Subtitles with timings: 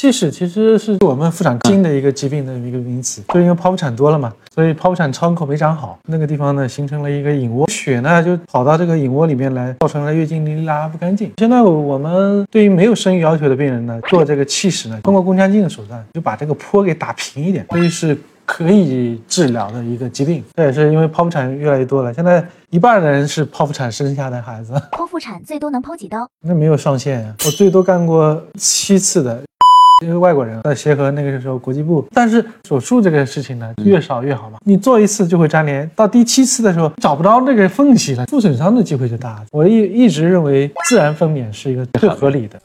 [0.00, 11.32] 气室其实是我们妇产科新的一个疾病的一个名词，就因为剖腹产多了嘛，所以剖腹产窗口没长好，那个地方呢形成了一个隐窝，血呢就跑到这个隐窝里面来，造成了月经淋拉不干净。
[11.38, 20.44] 现在我们对于没有生育要求的病人呢，做这个气室呢，通过宫腔镜的手段就把这个坡给打平一点，所以是可以治疗的一个疾病。
[20.54, 26.24] 这也是因为剖腹产越来越多了，现在一半的人是剖腹产生下的孩子， 剖腹产最多能剖几刀？
[26.40, 29.42] 那没有上限呀，我最多干过七次的。
[30.00, 34.58] 因为外国人在协和那个时候国际部，但是手术这个事情呢，越少越好嘛。
[34.64, 39.42] 你做一次就会粘连，到第七次的时候找不着那个缝隙了，负损伤的机会就大。
[39.50, 42.58] 我一一直认为自然分娩是一个最合理的。